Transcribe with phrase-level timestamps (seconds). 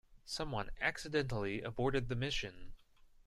[0.25, 2.73] Someone accidentally aborted the mission.